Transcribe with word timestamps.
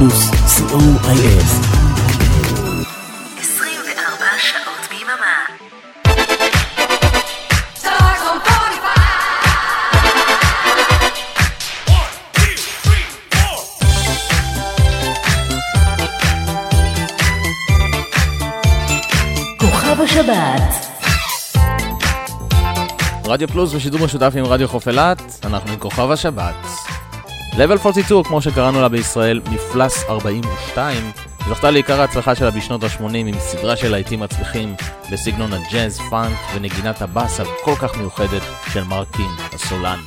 פלוס, 0.00 0.30
co.il 0.30 1.42
24 3.38 4.26
שעות 4.38 4.88
ביממה. 4.90 5.46
כוכב 19.58 20.00
השבת 20.00 20.86
רדיו 23.24 23.48
פלוס 23.48 23.72
בשידור 23.72 24.00
משותף 24.04 24.32
עם 24.36 24.44
רדיו 24.44 24.68
חוף 24.68 24.88
אילת, 24.88 25.22
אנחנו 25.44 25.72
עם 25.72 25.78
כוכב 25.78 26.10
השבת. 26.10 26.89
Level 27.52 27.78
42, 27.78 28.22
כמו 28.24 28.42
שקראנו 28.42 28.80
לה 28.80 28.88
בישראל, 28.88 29.40
מפלס 29.50 30.04
42, 30.08 31.10
זכתה 31.48 31.70
לעיקר 31.70 32.00
ההצלחה 32.00 32.34
שלה 32.34 32.50
בשנות 32.50 32.84
ה-80 32.84 33.14
עם 33.14 33.38
סדרה 33.38 33.76
של 33.76 33.90
להיטים 33.90 34.20
מצליחים 34.20 34.74
בסגנון 35.12 35.52
הג'אז, 35.52 36.00
פאנק 36.10 36.38
ונגינת 36.54 37.02
הבאס 37.02 37.40
הכל 37.40 37.74
כך 37.74 37.96
מיוחדת 37.96 38.42
של 38.72 38.84
מרקין 38.84 39.30
הסולן. 39.54 39.98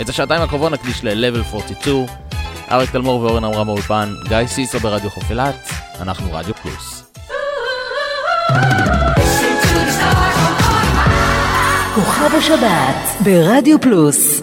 את 0.00 0.08
השעתיים 0.08 0.42
הקרובות 0.42 0.72
נקדיש 0.72 1.04
ל-Level 1.04 1.54
42, 1.54 2.06
אריק 2.70 2.90
תלמור 2.90 3.20
ואורן 3.20 3.44
עמרם 3.44 3.66
באולפן, 3.66 4.14
גיא 4.28 4.46
סיסו 4.46 4.80
ברדיו 4.80 5.10
חוף 5.10 5.30
אילת, 5.30 5.68
אנחנו 6.00 6.32
רדיו 6.32 6.54
פלוס. 6.54 7.12
כוכב 11.94 12.34
השבת 12.38 13.24
ברדיו 13.24 13.80
פלוס 13.80 14.40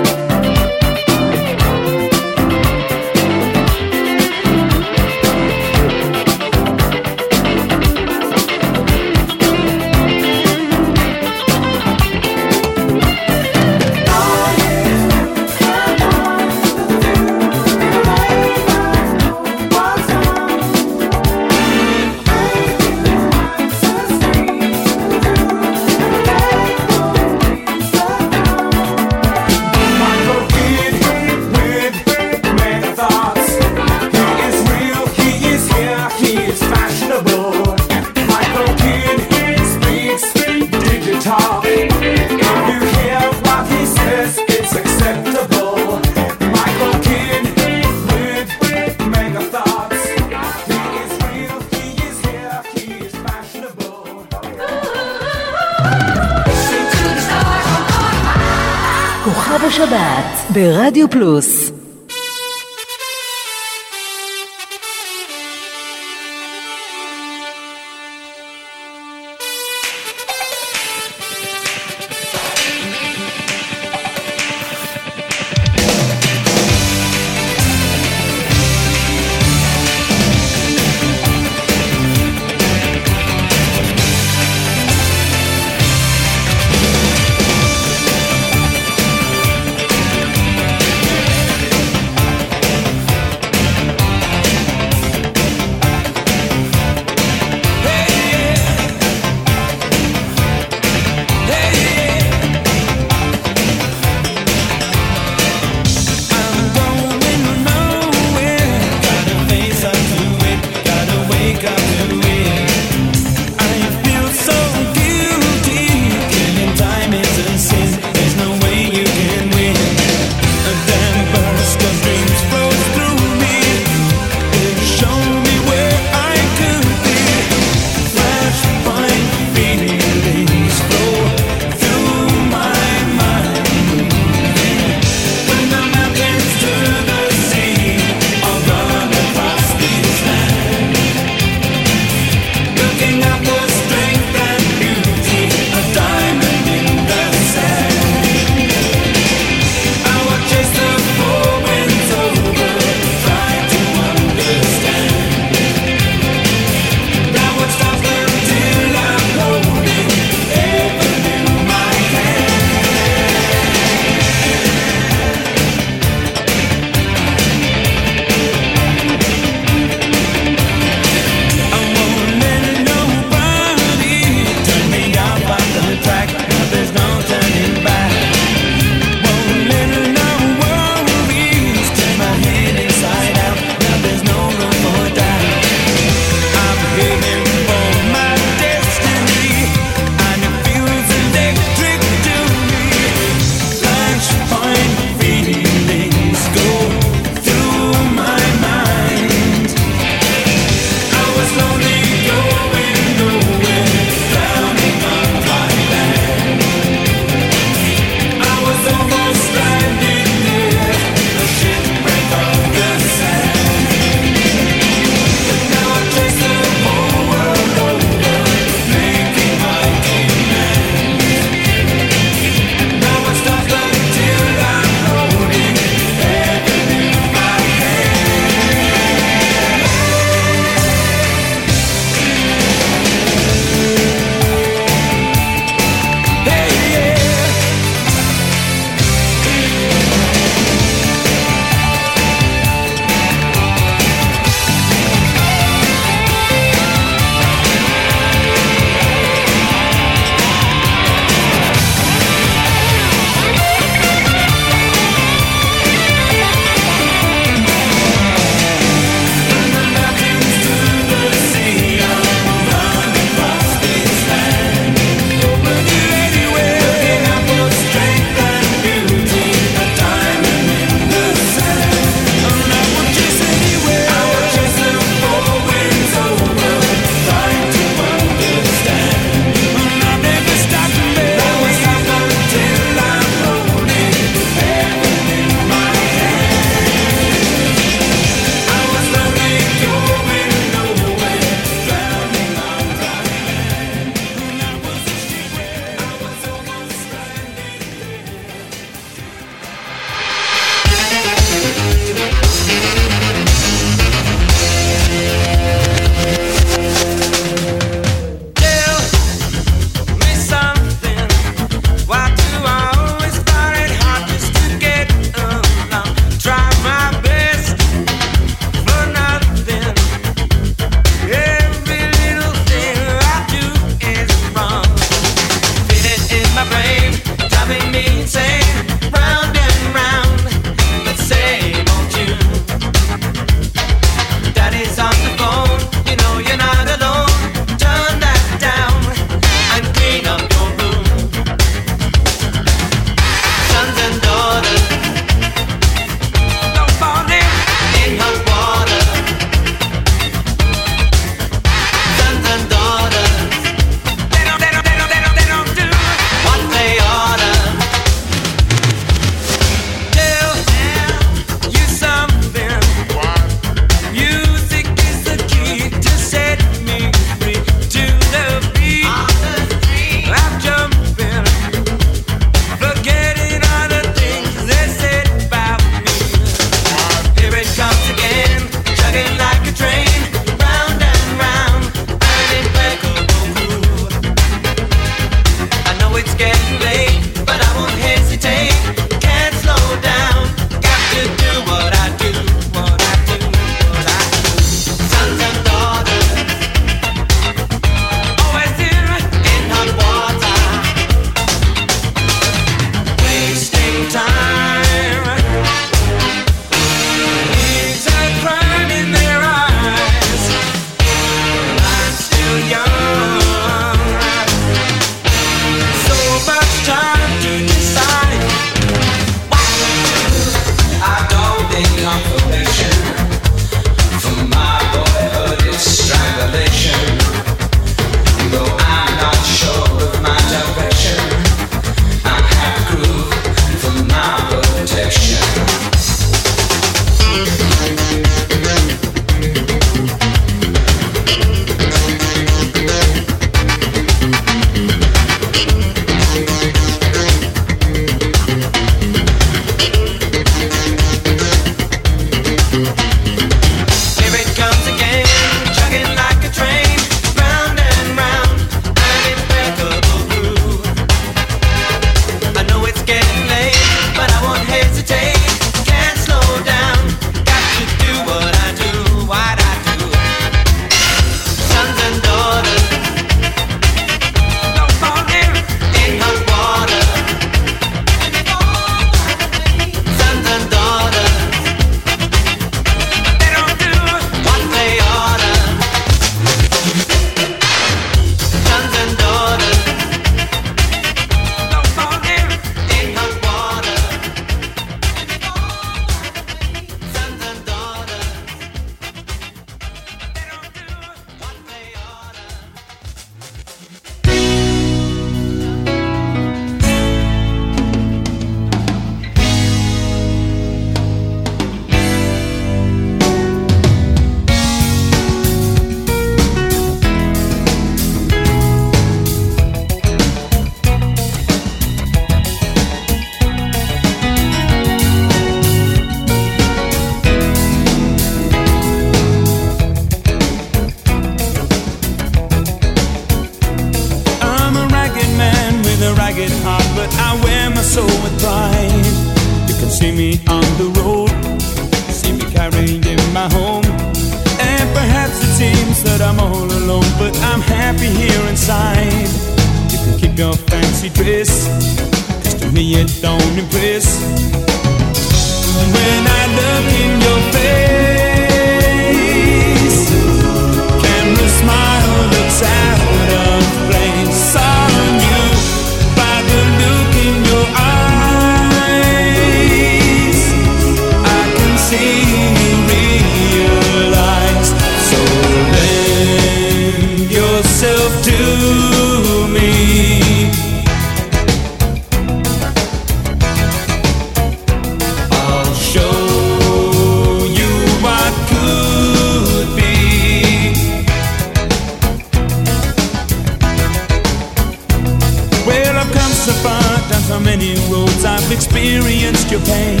so 597.36 597.42
many 597.42 597.74
roads 597.92 598.24
I've 598.24 598.50
experienced 598.50 599.50
your 599.50 599.60
pain. 599.60 600.00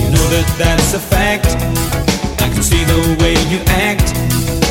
You 0.00 0.08
know 0.14 0.26
that 0.32 0.48
that's 0.56 0.94
a 0.94 0.98
fact. 0.98 1.48
I 2.40 2.48
can 2.48 2.62
see 2.62 2.82
the 2.84 2.96
way 3.20 3.36
you 3.52 3.60
act, 3.68 4.14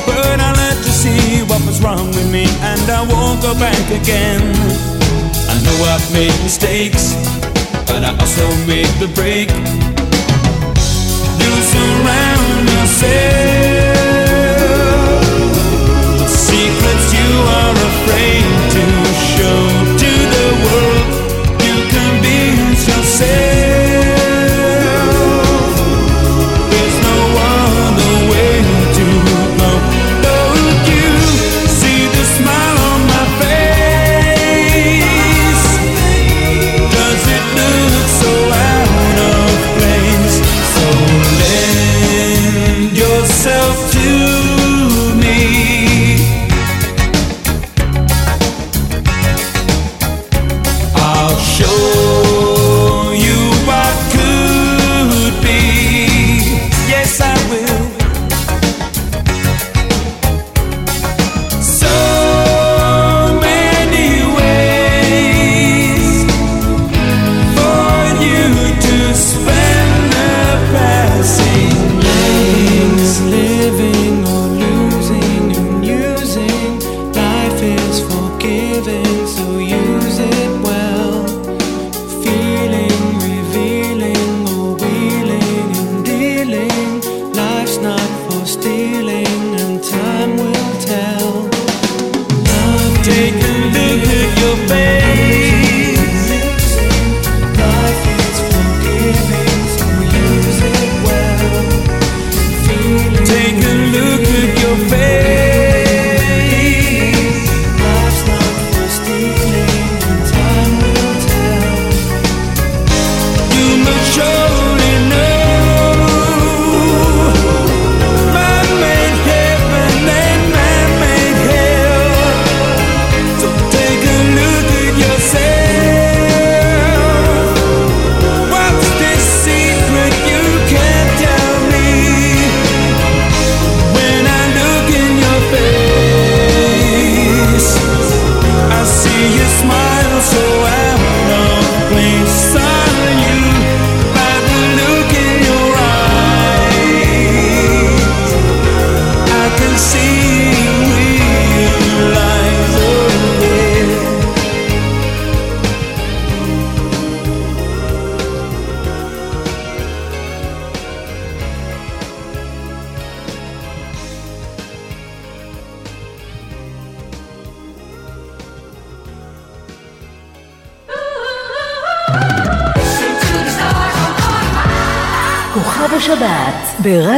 but 0.08 0.40
I 0.42 0.50
let 0.64 0.78
you 0.78 0.94
see 1.04 1.44
what 1.46 1.62
was 1.68 1.80
wrong 1.84 2.08
with 2.08 2.30
me, 2.32 2.46
and 2.72 2.90
I 2.90 3.06
won't 3.06 3.42
go 3.44 3.54
back 3.54 3.86
again. 4.02 4.42
I 5.54 5.56
know 5.66 5.78
I've 5.94 6.10
made 6.12 6.34
mistakes, 6.42 7.14
but 7.86 8.02
I 8.04 8.18
also 8.18 8.48
made 8.66 8.90
the 9.04 9.10
break. 9.14 9.50
You 11.38 11.52
surround 11.74 12.66
yourself 12.78 13.14
with 16.18 16.34
secrets 16.34 17.08
you 17.14 17.30
are 17.60 17.78
afraid. 17.92 18.53
say. 23.14 23.73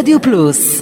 Rádio 0.06 0.20
Plus. 0.20 0.75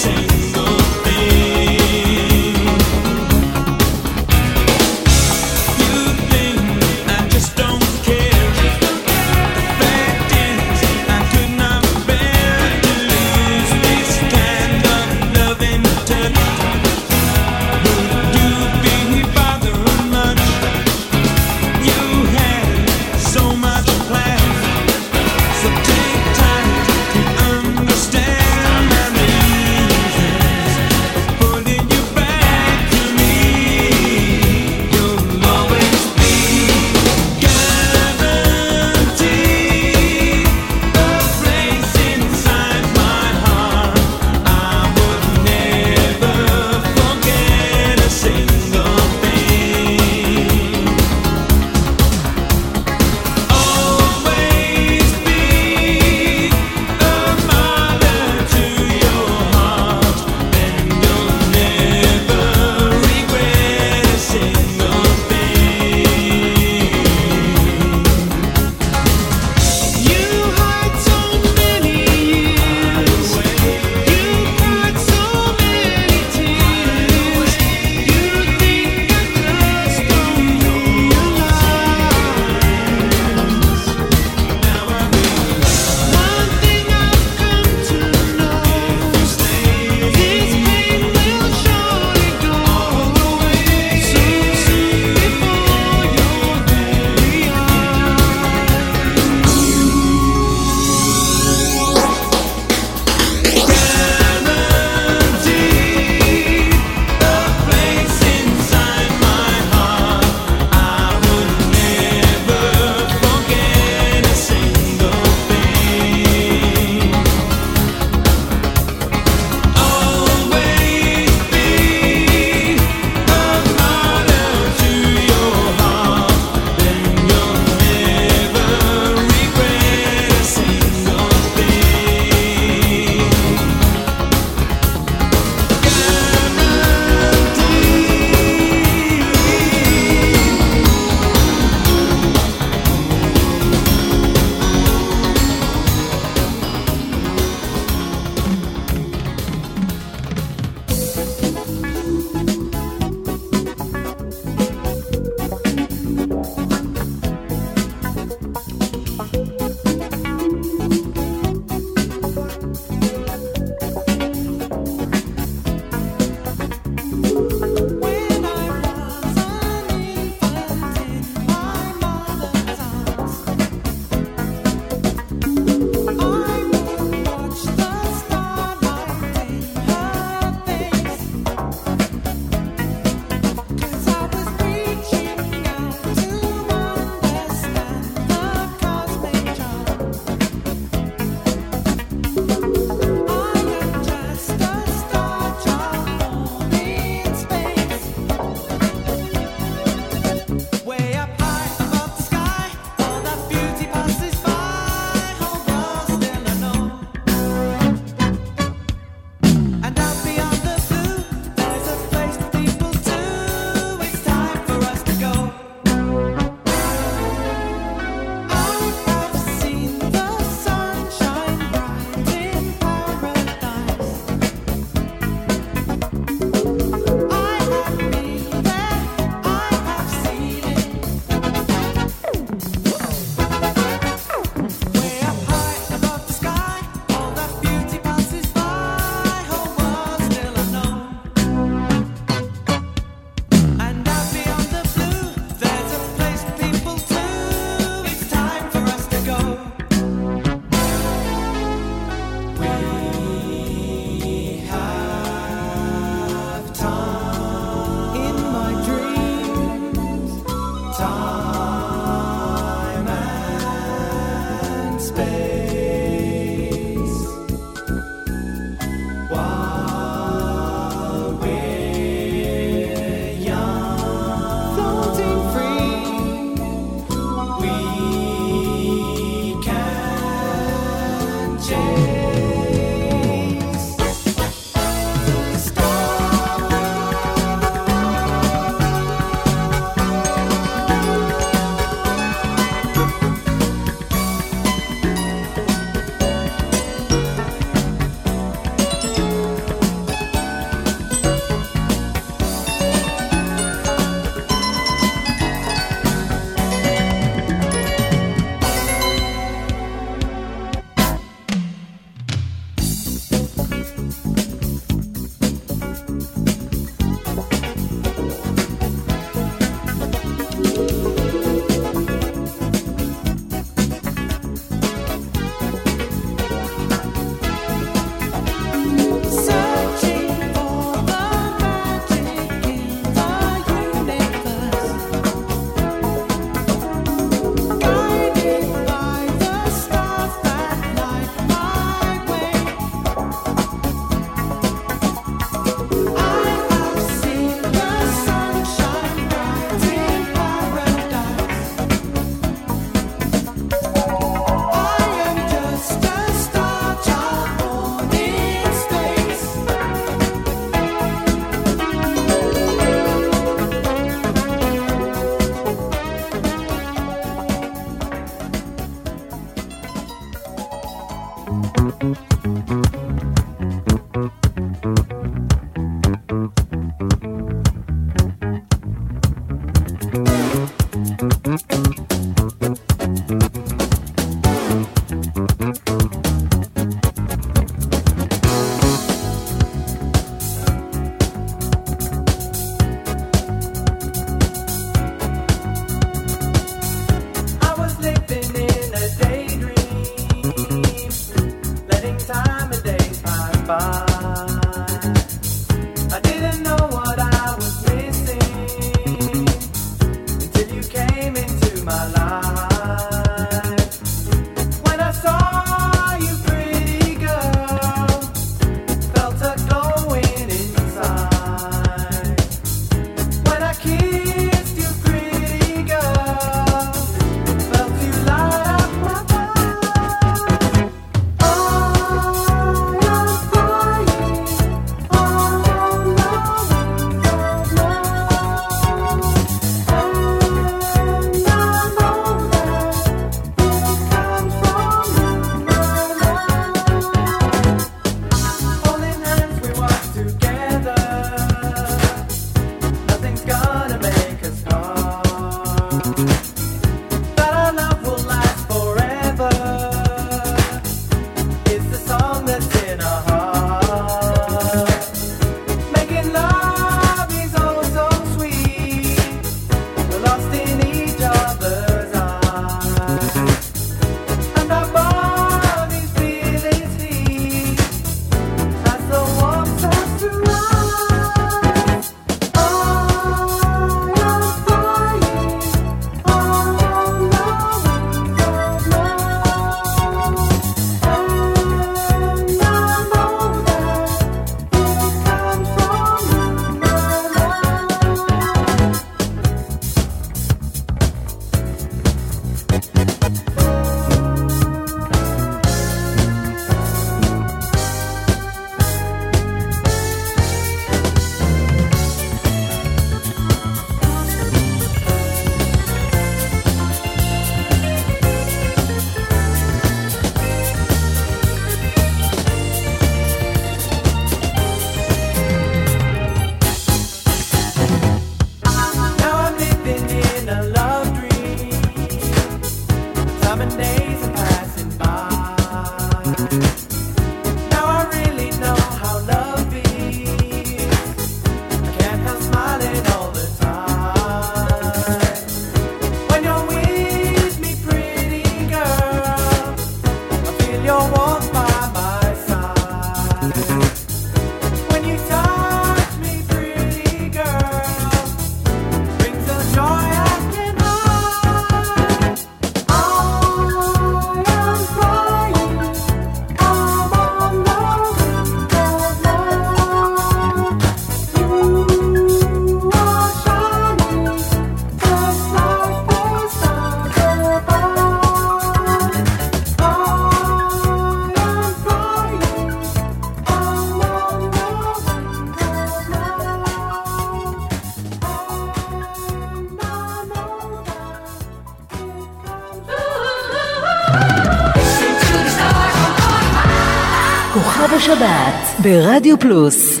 ברדיו 598.84 599.38
פלוס 599.38 600.00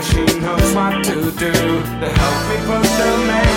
machine 0.00 0.40
knows 0.40 0.74
what 0.74 1.04
to 1.04 1.14
do 1.32 1.52
to 1.52 2.08
help 2.08 2.48
me 2.48 2.56
put 2.66 2.82
the 2.96 3.26
man. 3.26 3.49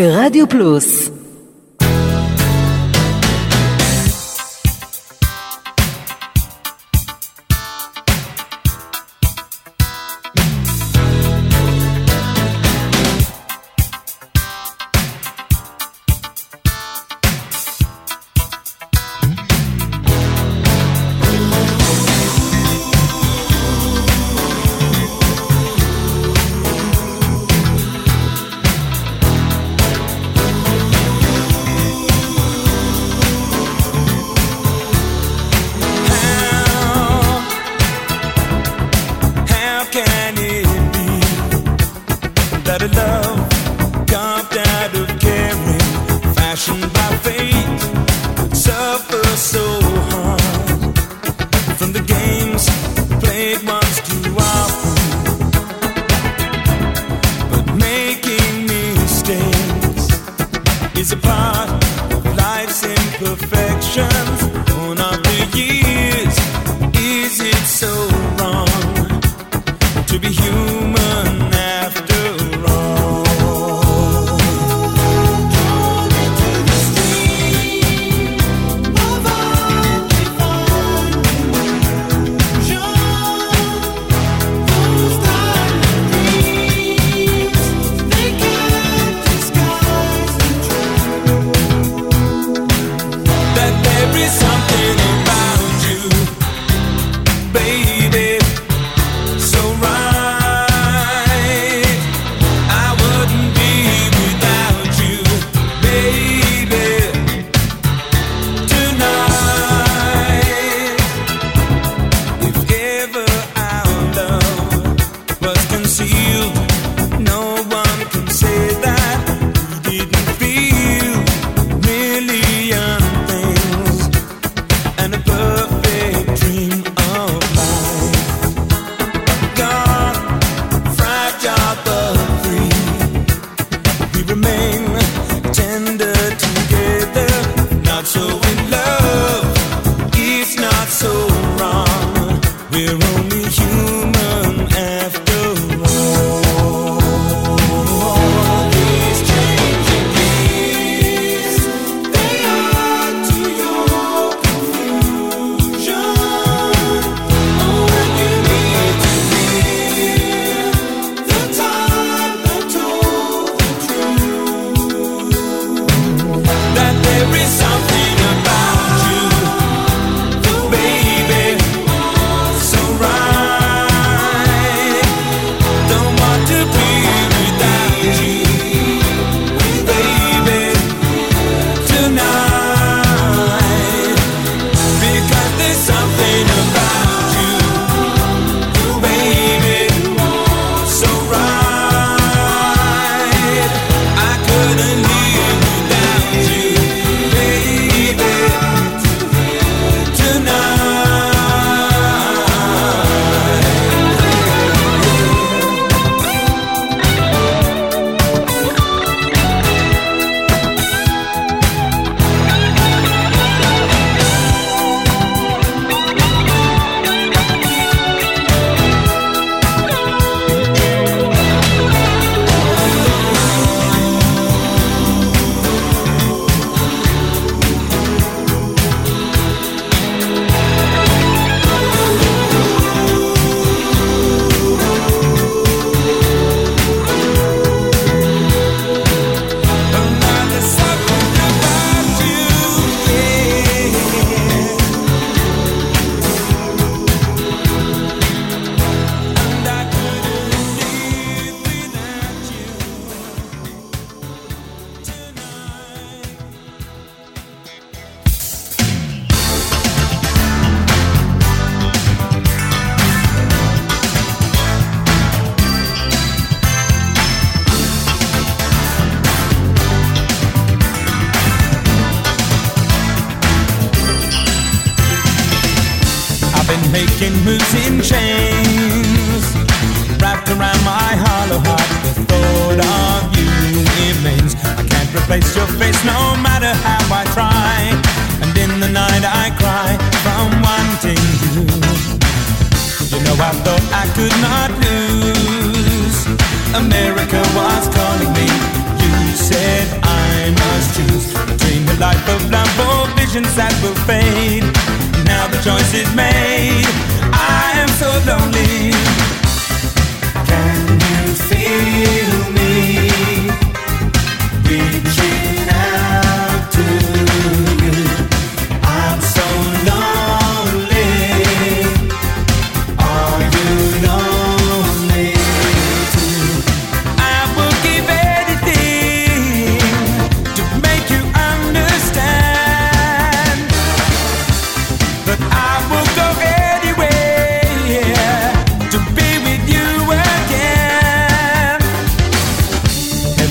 ברדיו 0.00 0.48
פלוס 0.48 0.99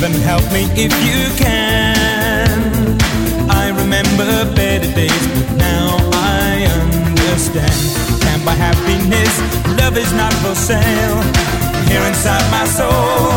Even 0.03 0.18
help 0.22 0.51
me 0.51 0.64
if 0.80 0.92
you 1.05 1.28
can. 1.36 2.96
I 3.51 3.68
remember 3.68 4.24
better 4.57 4.90
days, 4.94 5.26
but 5.28 5.59
now 5.59 5.98
I 6.14 6.64
understand. 6.80 7.76
Can't 8.22 8.42
buy 8.42 8.57
happiness, 8.57 9.34
love 9.76 9.98
is 9.98 10.11
not 10.14 10.32
for 10.40 10.55
sale. 10.55 11.20
Here 11.84 12.01
inside 12.09 12.51
my 12.51 12.64
soul, 12.64 13.28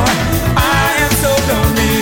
I 0.56 1.04
am 1.04 1.12
so 1.20 1.32
lonely. 1.52 1.93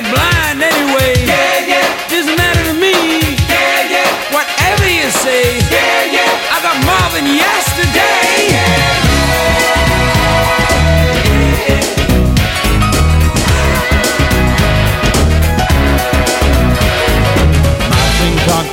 they're 0.00 0.12
blind 0.12 0.62
anyway. 0.62 1.12
Yeah, 1.26 1.66
yeah. 1.72 2.08
Doesn't 2.08 2.36
matter 2.36 2.64
to 2.64 2.74
me. 2.74 2.94
Yeah, 3.48 3.94
yeah. 3.94 4.08
Whatever 4.32 4.88
you 4.88 5.10
say. 5.10 5.60
Yeah, 5.68 6.16
yeah. 6.16 6.54
I 6.54 6.58
got 6.62 6.76
more 6.88 7.08
than 7.12 7.26
yesterday. 7.26 8.48
Yeah. 8.54 8.88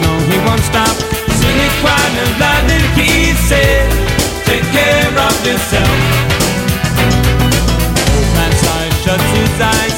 No, 0.02 0.20
he 0.30 0.38
won't 0.46 0.62
stop. 0.62 0.96
He 2.96 3.34
said. 3.34 3.90
Take 4.46 4.64
care 4.72 5.18
of 5.28 5.46
yourself. 5.46 5.98
Old 8.14 8.30
man 8.36 8.52
side 8.52 8.94
shuts 9.04 9.30
his 9.32 9.62
eyes. 9.62 9.97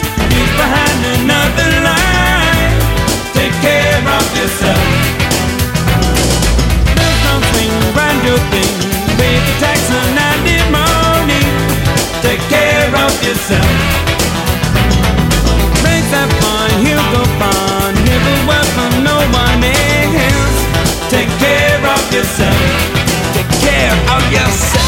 myself. 13.50 13.66
Raise 15.84 16.10
that 16.14 16.30
fun. 16.42 16.70
he'll 16.86 17.10
go 17.14 17.24
fine. 17.42 17.98
He'll 18.06 18.46
work 18.46 18.68
for 18.78 18.90
no 19.02 19.18
one 19.34 19.64
else. 19.66 20.60
Take 21.10 21.30
care 21.42 21.82
of 21.82 22.02
yourself. 22.14 22.60
Take 23.34 23.50
care 23.66 23.96
of 24.14 24.22
yourself. 24.30 24.86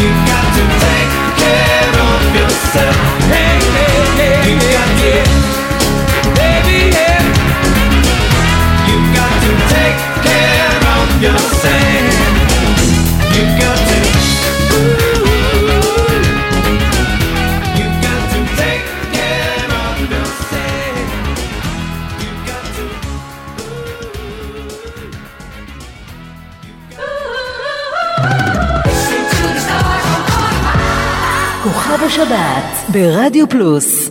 You 0.00 0.10
got 0.26 0.46
to 0.56 0.64
take 0.82 1.12
care 1.38 1.94
of 2.10 2.20
yourself. 2.34 3.13
השבת 32.14 32.90
ברדיו 32.92 33.48
פלוס. 33.48 34.10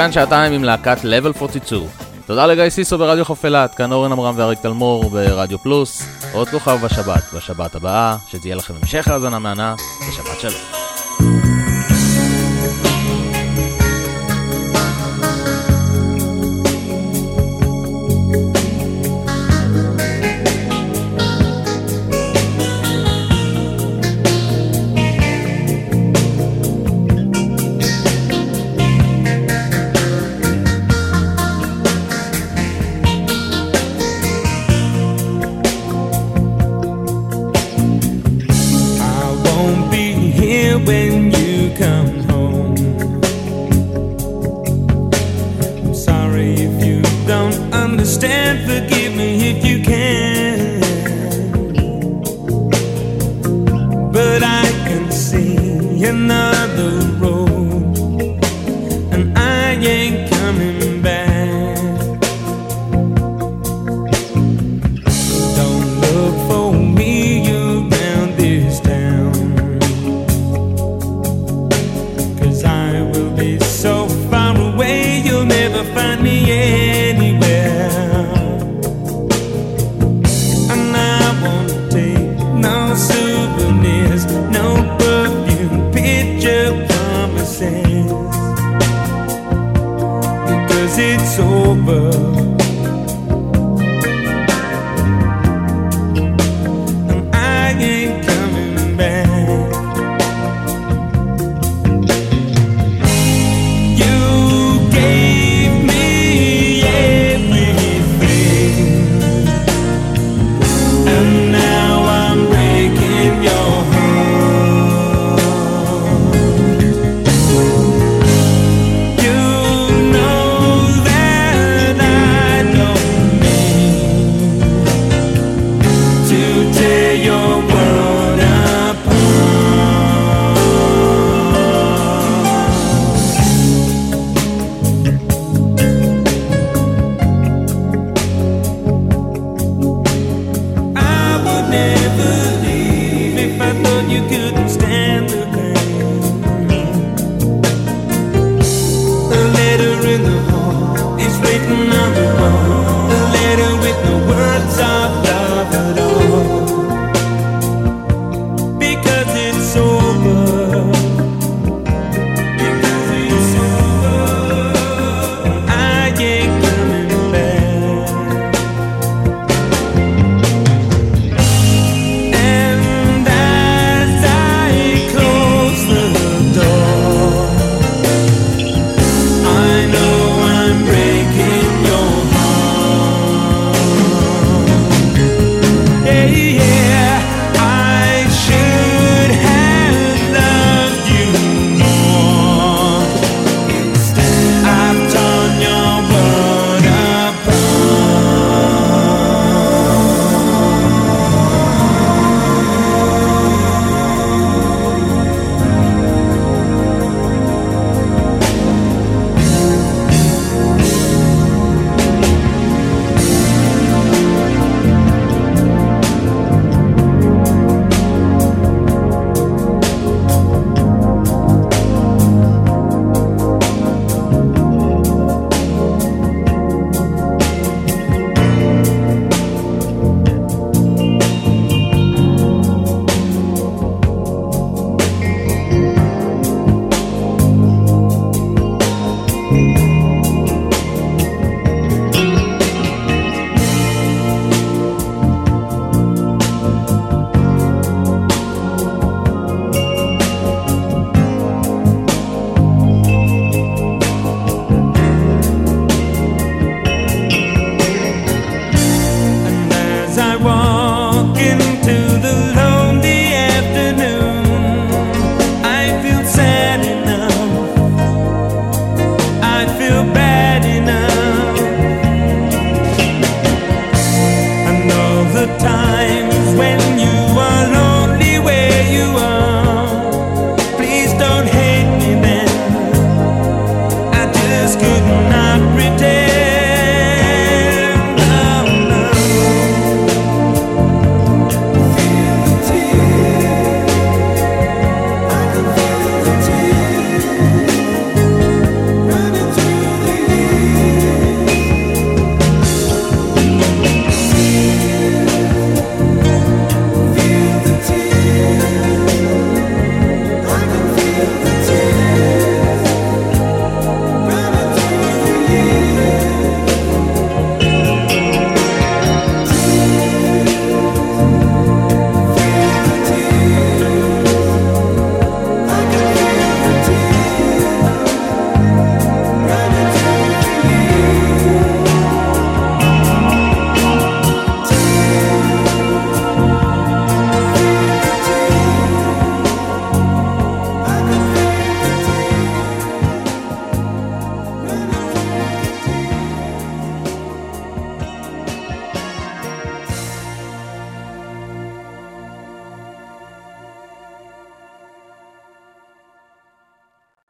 כאן 0.00 0.12
שעתיים 0.12 0.52
עם 0.52 0.64
להקת 0.64 0.98
Level 0.98 1.42
42. 1.42 1.82
תודה 2.26 2.46
לגיא 2.46 2.68
סיסו 2.68 2.98
ברדיו 2.98 3.24
חוף 3.24 3.44
אילת, 3.44 3.74
כאן 3.74 3.92
אורן 3.92 4.12
עמרם 4.12 4.34
ואריק 4.36 4.58
תלמור 4.58 5.10
ברדיו 5.10 5.58
פלוס, 5.58 6.02
עוד 6.32 6.48
כוכב 6.48 6.78
בשבת, 6.84 7.32
בשבת 7.34 7.74
הבאה, 7.74 8.16
שתהיה 8.28 8.54
לכם 8.54 8.74
המשך 8.82 9.08
האזנה 9.08 9.38
מהנה, 9.38 9.74
בשבת 10.08 10.40
שלום. 10.40 10.79